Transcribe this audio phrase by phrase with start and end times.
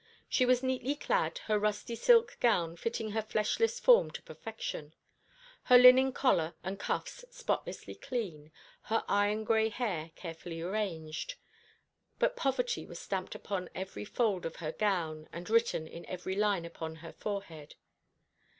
[0.27, 4.95] She was neatly clad, her rusty silk gown fitting her fleshless form to perfection,
[5.65, 8.51] her linen collar and cuffs spotlessly clean,
[8.85, 11.35] her iron gray hair carefully arranged;
[12.17, 16.65] but poverty was stamped upon every fold of her gown, and written in every line
[16.65, 17.75] upon her forehead.